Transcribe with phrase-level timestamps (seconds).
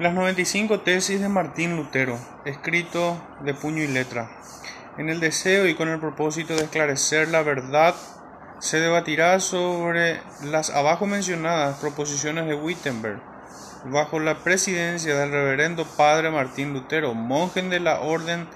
[0.00, 4.30] Las 95 tesis de Martín Lutero, escrito de puño y letra.
[4.96, 7.94] En el deseo y con el propósito de esclarecer la verdad,
[8.60, 13.20] se debatirá sobre las abajo mencionadas proposiciones de Wittenberg,
[13.84, 18.48] bajo la presidencia del reverendo padre Martín Lutero, monje de la orden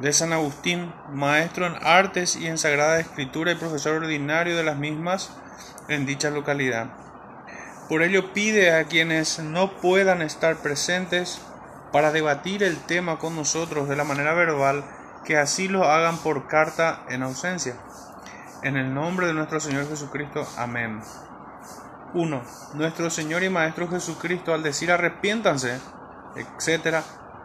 [0.00, 4.76] de San Agustín, maestro en artes y en sagrada escritura y profesor ordinario de las
[4.76, 5.30] mismas
[5.86, 7.07] en dicha localidad.
[7.88, 11.40] Por ello pide a quienes no puedan estar presentes
[11.90, 14.84] para debatir el tema con nosotros de la manera verbal
[15.24, 17.76] que así lo hagan por carta en ausencia.
[18.62, 20.46] En el nombre de nuestro Señor Jesucristo.
[20.56, 21.00] Amén.
[22.14, 22.42] 1.
[22.74, 25.78] Nuestro Señor y Maestro Jesucristo al decir arrepiéntanse,
[26.36, 26.98] etc.,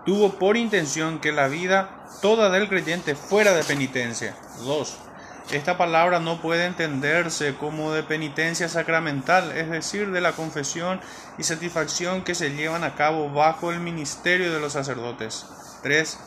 [0.06, 4.36] tuvo por intención que la vida toda del creyente fuera de penitencia.
[4.66, 5.03] 2.
[5.52, 11.00] Esta palabra no puede entenderse como de penitencia sacramental, es decir, de la confesión
[11.38, 15.46] y satisfacción que se llevan a cabo bajo el ministerio de los sacerdotes.
[15.84, 16.18] 3.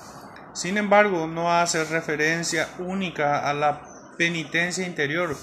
[0.52, 3.82] Sin embargo, no hace referencia única a la
[4.16, 5.36] penitencia interior,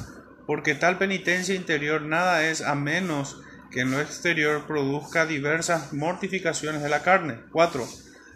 [0.45, 6.83] porque tal penitencia interior nada es a menos que en lo exterior produzca diversas mortificaciones
[6.83, 7.39] de la carne.
[7.51, 7.85] 4.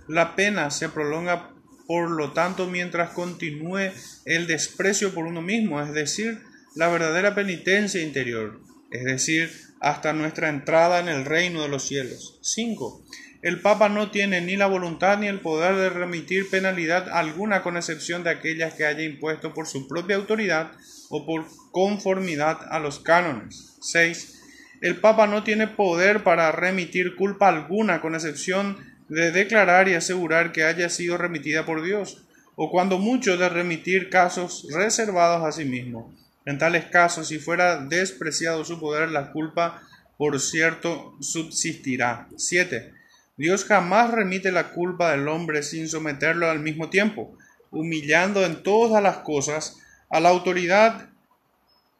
[0.08, 1.52] La pena se prolonga
[1.88, 3.92] por lo tanto, mientras continúe
[4.26, 6.42] el desprecio por uno mismo, es decir,
[6.76, 8.60] la verdadera penitencia interior,
[8.92, 12.38] es decir, hasta nuestra entrada en el reino de los cielos.
[12.42, 13.04] 5.
[13.42, 17.78] El Papa no tiene ni la voluntad ni el poder de remitir penalidad alguna con
[17.78, 20.72] excepción de aquellas que haya impuesto por su propia autoridad
[21.10, 23.78] o por conformidad a los cánones.
[23.82, 24.42] 6.
[24.82, 28.78] El Papa no tiene poder para remitir culpa alguna con excepción
[29.10, 32.24] de declarar y asegurar que haya sido remitida por Dios,
[32.56, 36.14] o cuando mucho de remitir casos reservados a sí mismo.
[36.46, 39.82] En tales casos, si fuera despreciado su poder, la culpa,
[40.18, 42.28] por cierto, subsistirá.
[42.36, 42.94] 7.
[43.38, 47.38] Dios jamás remite la culpa del hombre sin someterlo al mismo tiempo,
[47.70, 49.78] humillando en todas las cosas
[50.10, 51.10] a la autoridad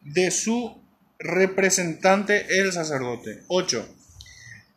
[0.02, 0.82] de su
[1.20, 3.44] representante el sacerdote.
[3.48, 3.97] 8.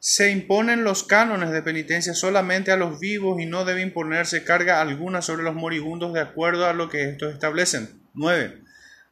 [0.01, 4.81] Se imponen los cánones de penitencia solamente a los vivos y no debe imponerse carga
[4.81, 8.01] alguna sobre los moribundos de acuerdo a lo que estos establecen.
[8.15, 8.63] 9.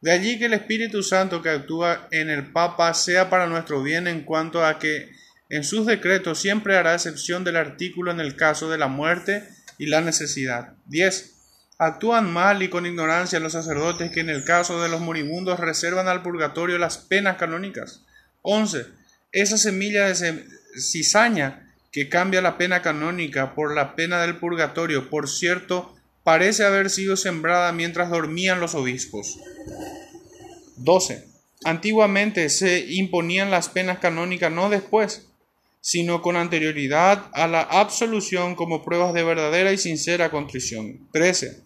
[0.01, 4.07] De allí que el Espíritu Santo que actúa en el Papa sea para nuestro bien
[4.07, 5.11] en cuanto a que
[5.49, 9.85] en sus decretos siempre hará excepción del artículo en el caso de la muerte y
[9.85, 10.73] la necesidad.
[10.87, 11.35] 10.
[11.77, 16.07] Actúan mal y con ignorancia los sacerdotes que en el caso de los moribundos reservan
[16.07, 18.03] al purgatorio las penas canónicas.
[18.41, 18.85] 11.
[19.31, 20.45] Esa semilla de,
[20.77, 26.89] cizaña que cambia la pena canónica por la pena del purgatorio, por cierto, parece haber
[26.89, 29.39] sido sembrada mientras dormían los obispos.
[30.77, 31.27] 12.
[31.65, 35.27] Antiguamente se imponían las penas canónicas no después,
[35.81, 41.09] sino con anterioridad a la absolución como pruebas de verdadera y sincera contrición.
[41.11, 41.63] 13.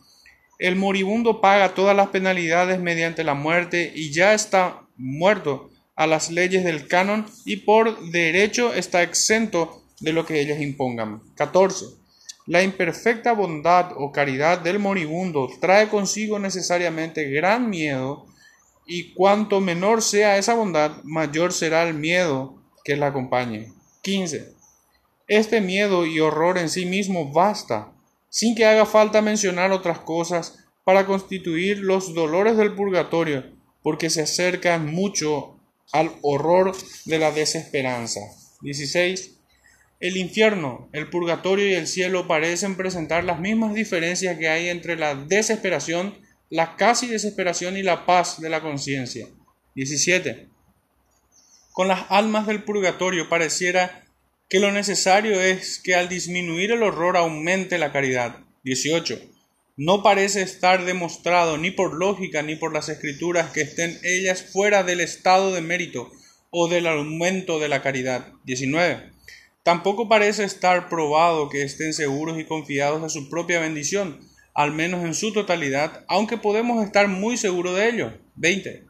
[0.59, 6.31] El moribundo paga todas las penalidades mediante la muerte y ya está muerto a las
[6.31, 11.21] leyes del canon y por derecho está exento de lo que ellas impongan.
[11.35, 11.85] 14.
[12.45, 18.25] La imperfecta bondad o caridad del moribundo trae consigo necesariamente gran miedo
[18.85, 23.71] y cuanto menor sea esa bondad, mayor será el miedo que la acompañe.
[24.01, 24.53] 15.
[25.27, 27.93] Este miedo y horror en sí mismo basta,
[28.29, 33.45] sin que haga falta mencionar otras cosas, para constituir los dolores del purgatorio,
[33.81, 35.52] porque se acercan mucho
[35.93, 38.19] al horror de la desesperanza.
[38.61, 39.35] 16.
[40.01, 44.97] El infierno, el purgatorio y el cielo parecen presentar las mismas diferencias que hay entre
[44.97, 46.17] la desesperación,
[46.49, 49.27] la casi desesperación y la paz de la conciencia.
[49.75, 50.49] 17.
[51.71, 54.03] Con las almas del purgatorio pareciera
[54.49, 58.39] que lo necesario es que al disminuir el horror aumente la caridad.
[58.63, 59.32] 18
[59.75, 64.83] no parece estar demostrado ni por lógica ni por las escrituras que estén ellas fuera
[64.83, 66.11] del estado de mérito
[66.51, 68.33] o del aumento de la caridad.
[68.43, 69.11] 19.
[69.63, 74.19] Tampoco parece estar probado que estén seguros y confiados de su propia bendición,
[74.53, 78.13] al menos en su totalidad, aunque podemos estar muy seguros de ello.
[78.35, 78.85] 20.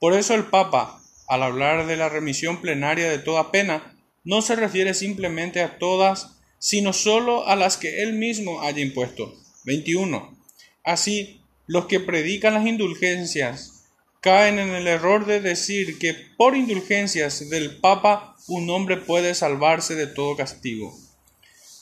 [0.00, 4.56] Por eso el Papa, al hablar de la remisión plenaria de toda pena, no se
[4.56, 9.43] refiere simplemente a todas, sino sólo a las que él mismo haya impuesto.
[9.64, 10.36] 21.
[10.84, 13.74] Así, los que predican las indulgencias
[14.20, 19.94] caen en el error de decir que por indulgencias del Papa un hombre puede salvarse
[19.94, 20.96] de todo castigo.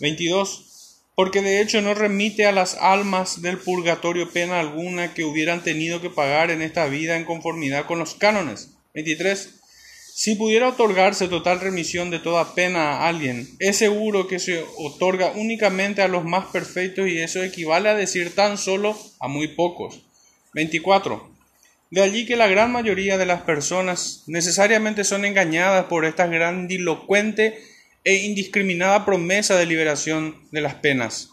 [0.01, 0.69] 22.
[1.15, 6.01] Porque de hecho no remite a las almas del purgatorio pena alguna que hubieran tenido
[6.01, 8.71] que pagar en esta vida en conformidad con los cánones.
[8.95, 9.62] 23.
[10.15, 15.33] Si pudiera otorgarse total remisión de toda pena a alguien, es seguro que se otorga
[15.35, 20.03] únicamente a los más perfectos y eso equivale a decir tan solo a muy pocos.
[20.53, 21.31] 24.
[21.91, 27.59] De allí que la gran mayoría de las personas necesariamente son engañadas por esta grandilocuente
[28.05, 31.31] e indiscriminada promesa de liberación de las penas.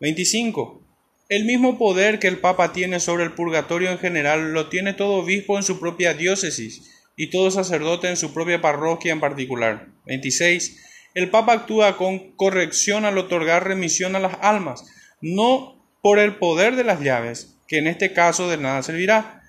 [0.00, 0.82] 25.
[1.30, 5.14] El mismo poder que el Papa tiene sobre el purgatorio en general lo tiene todo
[5.14, 9.88] obispo en su propia diócesis y todo sacerdote en su propia parroquia en particular.
[10.06, 10.78] 26.
[11.14, 14.86] El Papa actúa con corrección al otorgar remisión a las almas,
[15.20, 19.42] no por el poder de las llaves, que en este caso de nada servirá,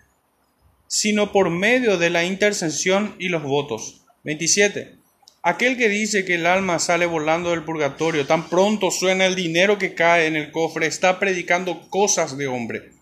[0.88, 4.02] sino por medio de la intercesión y los votos.
[4.24, 4.96] 27.
[5.44, 9.78] Aquel que dice que el alma sale volando del purgatorio, tan pronto suena el dinero
[9.78, 12.94] que cae en el cofre, está predicando cosas de hombre.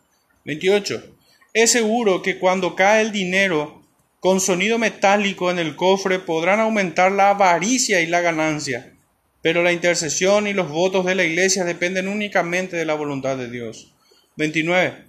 [0.44, 1.16] 28.
[1.54, 3.87] Es seguro que cuando cae el dinero
[4.20, 8.94] con sonido metálico en el cofre podrán aumentar la avaricia y la ganancia,
[9.42, 13.50] pero la intercesión y los votos de la iglesia dependen únicamente de la voluntad de
[13.50, 13.94] Dios.
[14.38, 15.06] 29.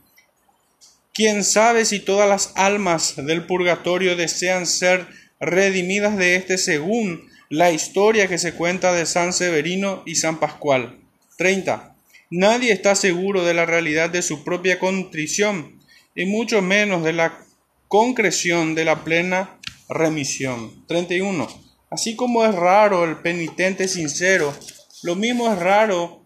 [1.12, 5.06] ¿Quién sabe si todas las almas del purgatorio desean ser
[5.40, 10.96] redimidas de éste según la historia que se cuenta de San Severino y San Pascual?
[11.36, 11.96] 30.
[12.30, 15.80] Nadie está seguro de la realidad de su propia contrición,
[16.14, 17.38] y mucho menos de la
[17.88, 19.58] concreción de la plena
[19.88, 20.86] remisión.
[20.86, 21.48] 31.
[21.90, 24.54] Así como es raro el penitente sincero,
[25.02, 26.22] lo mismo es raro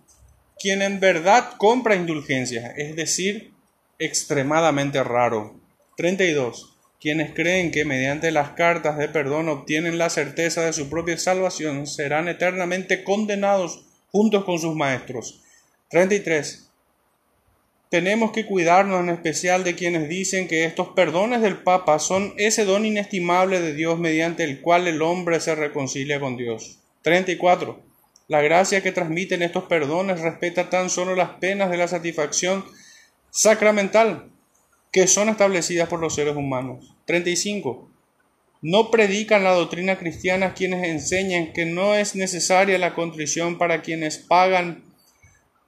[0.59, 3.53] quien en verdad compra indulgencias, es decir,
[3.99, 5.61] extremadamente raro.
[5.97, 6.77] 32.
[7.01, 11.87] Quienes creen que mediante las cartas de perdón obtienen la certeza de su propia salvación
[11.87, 15.43] serán eternamente condenados juntos con sus maestros.
[15.91, 16.72] 33.
[17.93, 22.65] Tenemos que cuidarnos en especial de quienes dicen que estos perdones del Papa son ese
[22.65, 26.79] don inestimable de Dios mediante el cual el hombre se reconcilia con Dios.
[27.03, 27.83] 34.
[28.29, 32.65] La gracia que transmiten estos perdones respeta tan solo las penas de la satisfacción
[33.31, 34.31] sacramental
[34.91, 36.95] que son establecidas por los seres humanos.
[37.05, 37.91] 35.
[38.63, 44.17] No predican la doctrina cristiana quienes enseñan que no es necesaria la contrición para quienes
[44.17, 44.83] pagan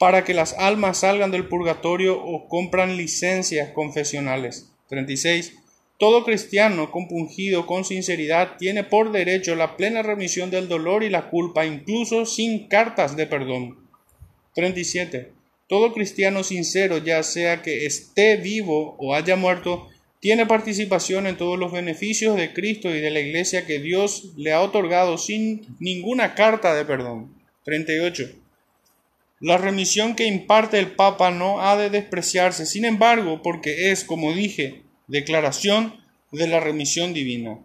[0.04, 4.70] para que las almas salgan del purgatorio o compran licencias confesionales.
[4.90, 5.54] 36.
[5.98, 11.30] Todo cristiano compungido con sinceridad tiene por derecho la plena remisión del dolor y la
[11.30, 13.78] culpa, incluso sin cartas de perdón.
[14.54, 15.32] 37.
[15.70, 19.88] Todo cristiano sincero, ya sea que esté vivo o haya muerto,
[20.20, 24.52] tiene participación en todos los beneficios de Cristo y de la Iglesia que Dios le
[24.52, 27.34] ha otorgado sin ninguna carta de perdón.
[27.64, 28.43] 38.
[29.44, 34.32] La remisión que imparte el Papa no ha de despreciarse, sin embargo, porque es, como
[34.32, 36.00] dije, declaración
[36.32, 37.58] de la remisión divina.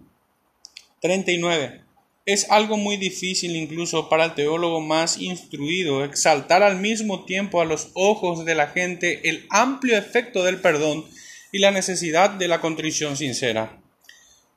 [1.00, 1.80] 39.
[2.26, 7.66] Es algo muy difícil incluso para el teólogo más instruido exaltar al mismo tiempo a
[7.66, 11.06] los ojos de la gente el amplio efecto del perdón
[11.54, 13.80] y la necesidad de la contrición sincera.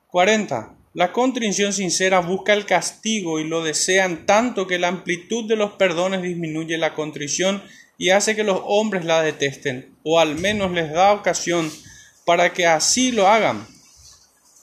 [0.09, 0.75] 40.
[0.93, 5.71] La contrición sincera busca el castigo y lo desean tanto que la amplitud de los
[5.71, 7.63] perdones disminuye la contrición
[7.97, 11.71] y hace que los hombres la detesten, o al menos les da ocasión
[12.25, 13.65] para que así lo hagan.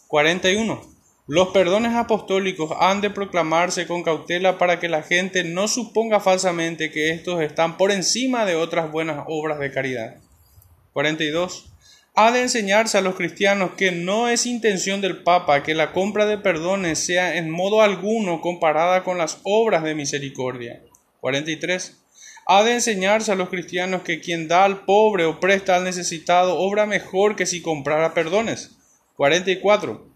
[0.07, 0.89] 41.
[1.27, 6.93] Los perdones apostólicos han de proclamarse con cautela para que la gente no suponga falsamente
[6.93, 10.17] que estos están por encima de otras buenas obras de caridad.
[10.93, 11.70] 42
[12.15, 16.27] ha de enseñarse a los cristianos que no es intención del Papa que la compra
[16.27, 20.83] de perdones sea en modo alguno comparada con las obras de misericordia.
[21.21, 21.99] 43.
[22.47, 26.59] Ha de enseñarse a los cristianos que quien da al pobre o presta al necesitado
[26.59, 28.73] obra mejor que si comprara perdones.
[29.17, 30.09] 44.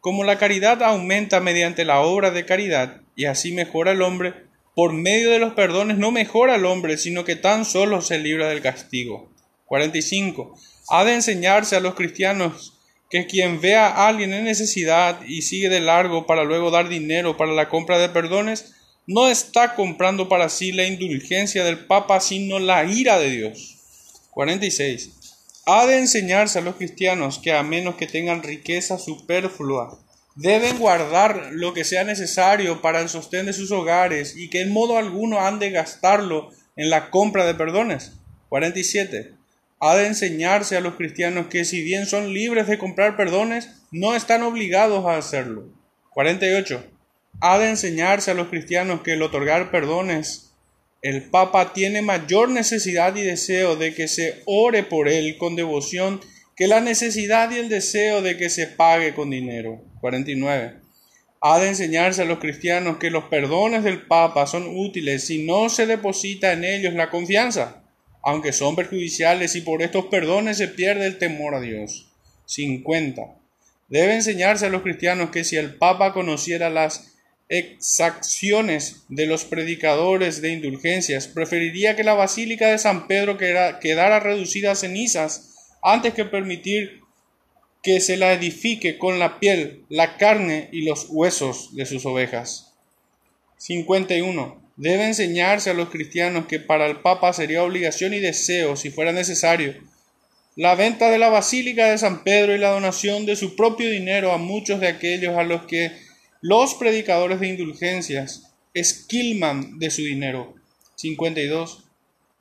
[0.00, 4.34] Como la caridad aumenta mediante la obra de caridad y así mejora el hombre,
[4.74, 8.48] por medio de los perdones no mejora el hombre, sino que tan solo se libra
[8.48, 9.30] del castigo.
[9.66, 10.56] 45
[10.90, 12.74] ha de enseñarse a los cristianos
[13.08, 17.36] que quien vea a alguien en necesidad y sigue de largo para luego dar dinero
[17.36, 18.74] para la compra de perdones,
[19.06, 23.76] no está comprando para sí la indulgencia del Papa, sino la ira de Dios.
[24.32, 25.10] 46.
[25.66, 29.98] Ha de enseñarse a los cristianos que a menos que tengan riqueza superflua,
[30.36, 34.72] deben guardar lo que sea necesario para el sostén de sus hogares y que en
[34.72, 38.12] modo alguno han de gastarlo en la compra de perdones.
[38.48, 39.39] 47
[39.80, 44.14] ha de enseñarse a los cristianos que si bien son libres de comprar perdones, no
[44.14, 45.68] están obligados a hacerlo.
[46.10, 46.84] 48.
[47.40, 50.52] Ha de enseñarse a los cristianos que el otorgar perdones,
[51.00, 56.20] el Papa tiene mayor necesidad y deseo de que se ore por él con devoción
[56.54, 59.82] que la necesidad y el deseo de que se pague con dinero.
[60.02, 60.74] 49.
[61.40, 65.70] Ha de enseñarse a los cristianos que los perdones del Papa son útiles si no
[65.70, 67.82] se deposita en ellos la confianza,
[68.22, 72.08] aunque son perjudiciales y por estos perdones se pierde el temor a Dios.
[72.46, 73.22] 50.
[73.88, 77.14] Debe enseñarse a los cristianos que si el Papa conociera las
[77.48, 84.72] exacciones de los predicadores de indulgencias, preferiría que la Basílica de San Pedro quedara reducida
[84.72, 87.00] a cenizas antes que permitir
[87.82, 92.74] que se la edifique con la piel, la carne y los huesos de sus ovejas.
[93.56, 94.69] 51.
[94.80, 99.12] Debe enseñarse a los cristianos que para el Papa sería obligación y deseo, si fuera
[99.12, 99.74] necesario,
[100.56, 104.32] la venta de la Basílica de San Pedro y la donación de su propio dinero
[104.32, 105.92] a muchos de aquellos a los que
[106.40, 110.54] los predicadores de indulgencias esquilman de su dinero.
[110.94, 111.84] 52.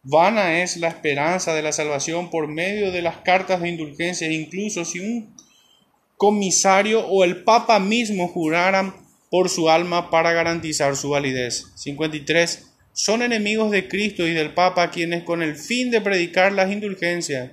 [0.04, 4.86] Vana es la esperanza de la salvación por medio de las cartas de indulgencia, incluso
[4.86, 5.36] si un
[6.16, 11.68] comisario o el Papa mismo juraran por su alma para garantizar su validez.
[11.76, 12.68] 53.
[12.94, 17.52] Son enemigos de Cristo y del Papa quienes con el fin de predicar las indulgencias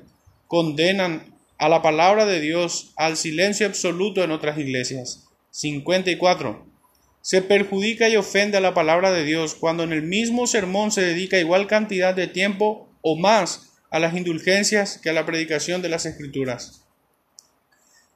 [0.49, 5.29] condenan a la palabra de Dios al silencio absoluto en otras iglesias.
[5.51, 6.67] 54.
[7.21, 11.03] Se perjudica y ofende a la palabra de Dios cuando en el mismo sermón se
[11.03, 15.89] dedica igual cantidad de tiempo o más a las indulgencias que a la predicación de
[15.89, 16.83] las escrituras.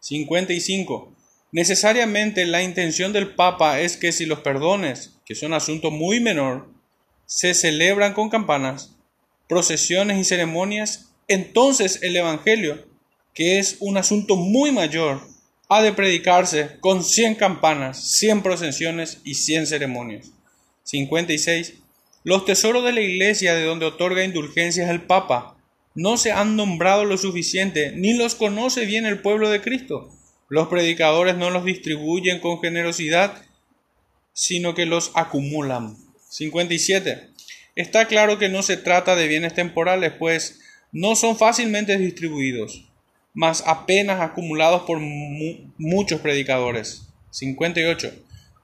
[0.00, 1.12] 55.
[1.52, 6.68] Necesariamente la intención del Papa es que si los perdones, que son asunto muy menor,
[7.26, 8.96] se celebran con campanas,
[9.48, 12.86] procesiones y ceremonias, entonces el Evangelio,
[13.34, 15.20] que es un asunto muy mayor,
[15.68, 20.32] ha de predicarse con cien campanas, cien procesiones y cien ceremonias.
[20.84, 21.74] 56.
[22.22, 25.56] Los tesoros de la iglesia de donde otorga indulgencias el Papa
[25.94, 30.10] no se han nombrado lo suficiente, ni los conoce bien el pueblo de Cristo.
[30.50, 33.42] Los predicadores no los distribuyen con generosidad,
[34.34, 35.96] sino que los acumulan.
[36.28, 37.30] 57.
[37.74, 40.60] Está claro que no se trata de bienes temporales, pues
[40.92, 42.84] no son fácilmente distribuidos
[43.32, 47.06] mas apenas acumulados por muchos predicadores.
[47.30, 48.12] 58.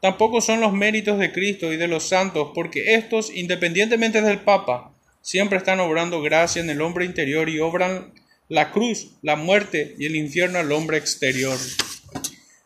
[0.00, 4.92] Tampoco son los méritos de Cristo y de los santos, porque estos, independientemente del Papa,
[5.22, 8.12] siempre están obrando gracia en el hombre interior y obran
[8.48, 11.58] la cruz, la muerte y el infierno al hombre exterior.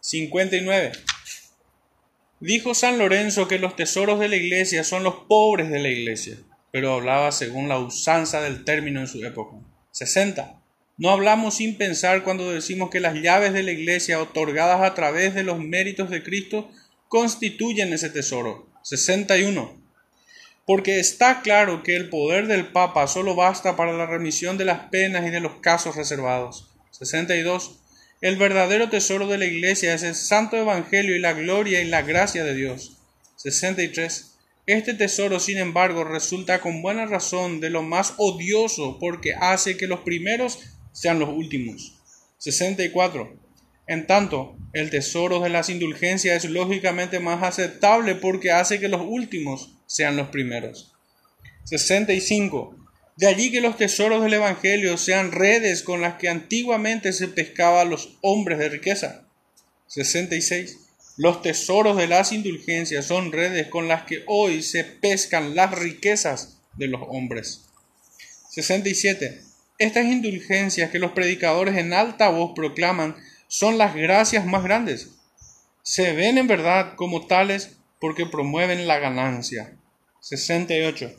[0.01, 0.93] 59.
[2.41, 6.37] Dijo San Lorenzo que los tesoros de la iglesia son los pobres de la iglesia,
[6.71, 9.57] pero hablaba según la usanza del término en su época.
[9.93, 10.61] 60.
[10.97, 15.35] No hablamos sin pensar cuando decimos que las llaves de la iglesia otorgadas a través
[15.35, 16.71] de los méritos de Cristo
[17.09, 18.71] constituyen ese tesoro.
[18.83, 19.80] 61.
[20.67, 24.89] Porque está claro que el poder del Papa solo basta para la remisión de las
[24.91, 26.71] penas y de los casos reservados.
[26.91, 27.81] 62.
[28.21, 32.03] El verdadero tesoro de la iglesia es el santo evangelio y la gloria y la
[32.03, 32.99] gracia de Dios.
[33.37, 34.35] 63.
[34.67, 39.87] Este tesoro, sin embargo, resulta con buena razón de lo más odioso porque hace que
[39.87, 40.59] los primeros
[40.93, 41.95] sean los últimos.
[42.39, 43.40] 64.
[43.91, 49.01] En tanto, el tesoro de las indulgencias es lógicamente más aceptable porque hace que los
[49.05, 50.93] últimos sean los primeros.
[51.65, 52.77] 65.
[53.17, 57.81] De allí que los tesoros del Evangelio sean redes con las que antiguamente se pescaba
[57.81, 59.27] a los hombres de riqueza.
[59.89, 60.79] 66.
[61.17, 66.61] Los tesoros de las indulgencias son redes con las que hoy se pescan las riquezas
[66.77, 67.63] de los hombres.
[68.51, 69.43] 67.
[69.79, 73.17] Estas indulgencias que los predicadores en alta voz proclaman
[73.51, 75.11] son las gracias más grandes.
[75.83, 79.77] Se ven en verdad como tales porque promueven la ganancia.
[80.21, 81.11] 68.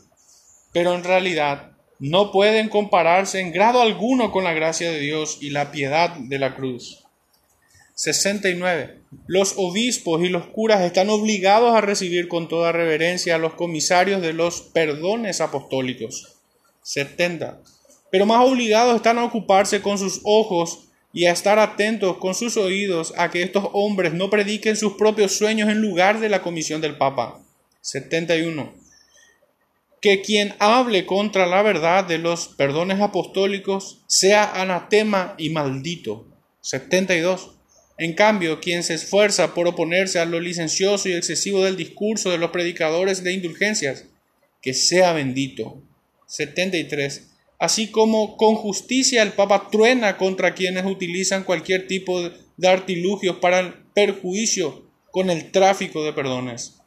[0.72, 5.50] Pero en realidad no pueden compararse en grado alguno con la gracia de Dios y
[5.50, 7.04] la piedad de la cruz.
[7.96, 9.02] 69.
[9.28, 14.22] Los obispos y los curas están obligados a recibir con toda reverencia a los comisarios
[14.22, 16.38] de los perdones apostólicos.
[16.82, 17.60] 70
[18.12, 22.58] pero más obligados están a ocuparse con sus ojos y a estar atentos con sus
[22.58, 26.82] oídos a que estos hombres no prediquen sus propios sueños en lugar de la comisión
[26.82, 27.40] del Papa.
[27.82, 28.74] 71.
[30.02, 36.28] Que quien hable contra la verdad de los perdones apostólicos sea anatema y maldito.
[36.62, 37.52] 72.
[37.98, 42.40] En cambio, quien se esfuerza por oponerse a lo licencioso y excesivo del discurso de
[42.40, 44.06] los predicadores de indulgencias,
[44.62, 45.84] que sea bendito.
[46.26, 47.31] 73
[47.62, 52.20] así como con justicia el Papa truena contra quienes utilizan cualquier tipo
[52.58, 56.80] de artilugios para el perjuicio con el tráfico de perdones.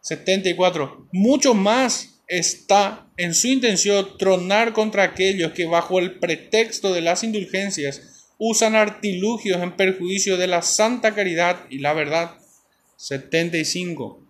[0.00, 1.06] 74.
[1.12, 7.22] Mucho más está en su intención tronar contra aquellos que bajo el pretexto de las
[7.22, 12.32] indulgencias usan artilugios en perjuicio de la santa caridad y la verdad.
[12.96, 14.27] 75.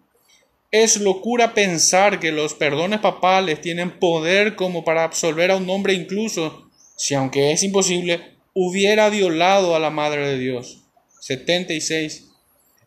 [0.70, 5.94] Es locura pensar que los perdones papales tienen poder como para absolver a un hombre
[5.94, 8.20] incluso si aunque es imposible,
[8.54, 10.82] hubiera violado a la Madre de Dios.
[11.20, 12.26] 76.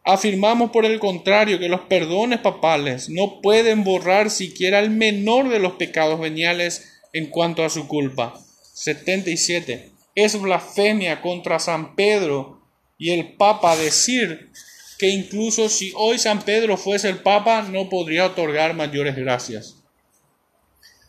[0.04, 5.60] Afirmamos por el contrario que los perdones papales no pueden borrar siquiera el menor de
[5.60, 8.38] los pecados veniales en cuanto a su culpa.
[8.74, 9.92] 77.
[10.16, 12.60] Es blasfemia contra San Pedro
[12.98, 14.52] y el Papa decir
[15.02, 19.78] que incluso si hoy San Pedro fuese el Papa no podría otorgar mayores gracias.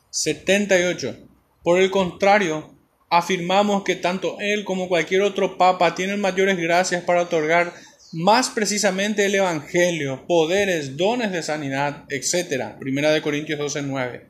[0.08, 1.14] 78.
[1.62, 2.74] Por el contrario,
[3.10, 7.74] afirmamos que tanto él como cualquier otro papa tienen mayores gracias para otorgar
[8.12, 12.78] más precisamente el Evangelio, poderes, dones de sanidad, etc.
[12.80, 14.26] Primera de Corintios 12, 9.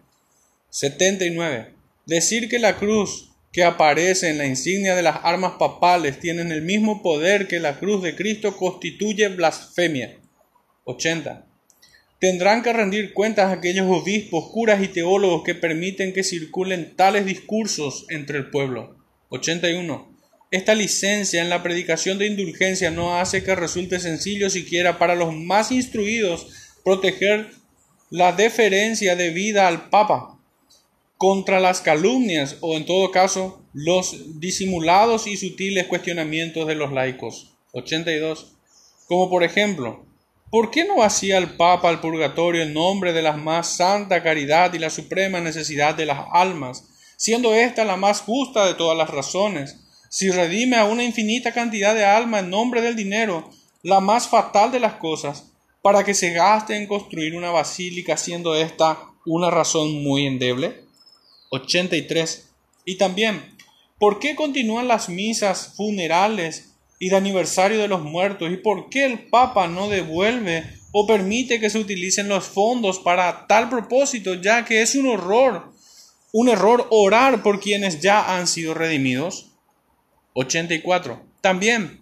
[0.70, 1.68] 79.
[2.04, 6.62] Decir que la cruz que aparece en la insignia de las armas papales tienen el
[6.62, 10.18] mismo poder que la cruz de Cristo constituye blasfemia.
[10.84, 11.46] 80.
[12.18, 18.06] Tendrán que rendir cuentas aquellos obispos, curas y teólogos que permiten que circulen tales discursos
[18.08, 18.96] entre el pueblo.
[19.28, 20.10] 81.
[20.50, 25.34] Esta licencia en la predicación de indulgencia no hace que resulte sencillo siquiera para los
[25.34, 26.46] más instruidos
[26.84, 27.50] proteger
[28.08, 30.41] la deferencia debida al Papa
[31.22, 37.54] contra las calumnias o en todo caso los disimulados y sutiles cuestionamientos de los laicos.
[37.70, 38.54] 82.
[39.06, 40.04] Como por ejemplo,
[40.50, 44.74] ¿Por qué no vacía el Papa al purgatorio en nombre de la más santa caridad
[44.74, 49.08] y la suprema necesidad de las almas, siendo esta la más justa de todas las
[49.08, 49.78] razones?
[50.10, 53.48] Si redime a una infinita cantidad de almas en nombre del dinero,
[53.84, 55.52] la más fatal de las cosas,
[55.82, 60.81] para que se gaste en construir una basílica, siendo esta una razón muy endeble?
[61.52, 62.48] 83.
[62.84, 63.40] Y también,
[63.98, 69.04] ¿por qué continúan las misas funerales y de aniversario de los muertos y por qué
[69.04, 74.64] el Papa no devuelve o permite que se utilicen los fondos para tal propósito, ya
[74.64, 75.72] que es un horror,
[76.32, 79.52] un error orar por quienes ya han sido redimidos.
[80.34, 81.22] 84.
[81.40, 82.01] También,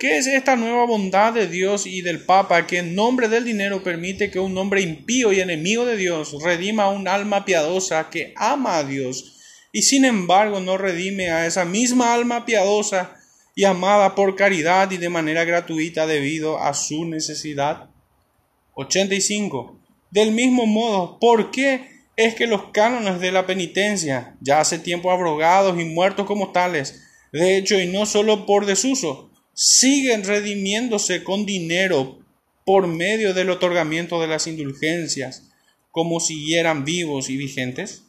[0.00, 3.82] ¿qué es esta nueva bondad de Dios y del Papa que en nombre del dinero
[3.82, 8.32] permite que un hombre impío y enemigo de Dios redima a un alma piadosa que
[8.34, 9.36] ama a Dios
[9.72, 13.14] y sin embargo no redime a esa misma alma piadosa
[13.54, 17.90] y amada por caridad y de manera gratuita debido a su necesidad.
[18.76, 19.78] 85.
[20.10, 25.10] Del mismo modo, ¿por qué es que los cánones de la penitencia, ya hace tiempo
[25.10, 29.29] abrogados y muertos como tales, de hecho y no solo por desuso,
[29.62, 32.18] siguen redimiéndose con dinero
[32.64, 35.50] por medio del otorgamiento de las indulgencias,
[35.90, 38.04] como siguieran vivos y vigentes?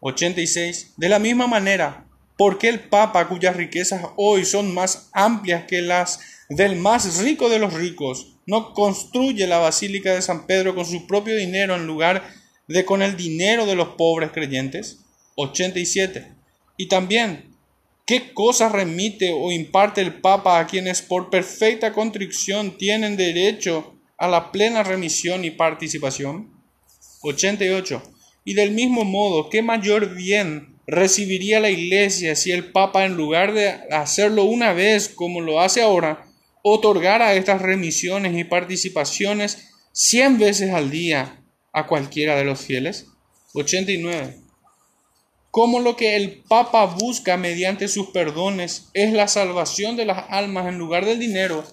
[0.00, 0.94] 86.
[0.96, 2.06] De la misma manera,
[2.40, 7.50] ¿Por qué el Papa, cuyas riquezas hoy son más amplias que las del más rico
[7.50, 11.86] de los ricos, no construye la Basílica de San Pedro con su propio dinero en
[11.86, 12.32] lugar
[12.66, 15.00] de con el dinero de los pobres creyentes?
[15.34, 16.32] 87.
[16.78, 17.49] Y también,
[18.10, 24.26] ¿qué cosa remite o imparte el Papa a quienes por perfecta contrición tienen derecho a
[24.26, 26.50] la plena remisión y participación?
[27.22, 28.02] 88.
[28.44, 33.54] Y del mismo modo, ¿qué mayor bien recibiría la iglesia si el Papa, en lugar
[33.54, 36.26] de hacerlo una vez como lo hace ahora,
[36.62, 43.06] otorgara estas remisiones y participaciones cien veces al día a cualquiera de los fieles?
[43.54, 44.39] 89.
[45.50, 50.66] Como lo que el Papa busca mediante sus perdones es la salvación de las almas
[50.66, 51.64] en lugar del dinero,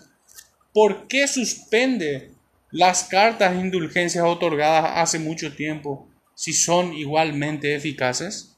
[0.74, 2.32] ¿por qué suspende
[2.72, 8.58] las cartas de indulgencias otorgadas hace mucho tiempo si son igualmente eficaces?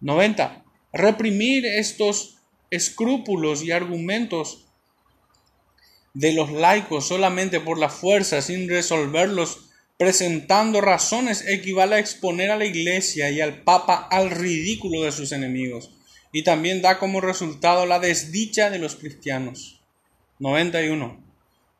[0.00, 0.62] 90.
[0.92, 2.36] Reprimir estos
[2.70, 4.66] escrúpulos y argumentos
[6.12, 9.69] de los laicos solamente por la fuerza sin resolverlos
[10.00, 15.30] presentando razones equivale a exponer a la Iglesia y al Papa al ridículo de sus
[15.30, 15.90] enemigos
[16.32, 19.82] y también da como resultado la desdicha de los cristianos.
[20.38, 21.22] 91.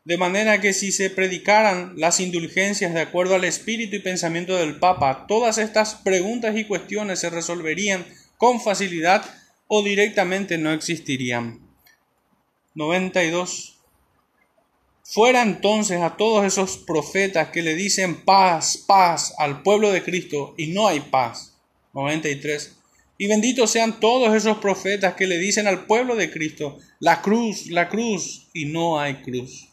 [0.04, 4.78] De manera que si se predicaran las indulgencias de acuerdo al espíritu y pensamiento del
[4.78, 8.04] Papa, todas estas preguntas y cuestiones se resolverían
[8.37, 9.24] con facilidad
[9.66, 11.59] o directamente no existirían.
[12.74, 13.69] 92.
[15.12, 20.55] Fuera entonces a todos esos profetas que le dicen paz, paz al pueblo de Cristo
[20.57, 21.57] y no hay paz.
[21.94, 22.77] 93.
[23.18, 27.66] Y benditos sean todos esos profetas que le dicen al pueblo de Cristo la cruz,
[27.66, 29.70] la cruz y no hay cruz.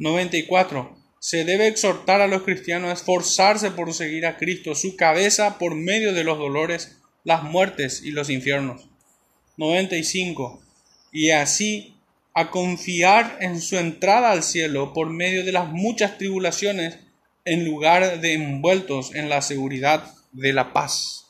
[0.00, 0.98] 94.
[1.18, 5.76] Se debe exhortar a los cristianos a esforzarse por seguir a Cristo, su cabeza, por
[5.76, 8.86] medio de los dolores, las muertes y los infiernos.
[9.56, 10.62] 95.
[11.10, 11.97] Y así
[12.34, 16.98] a confiar en su entrada al cielo por medio de las muchas tribulaciones
[17.44, 21.26] en lugar de envueltos en la seguridad de la paz.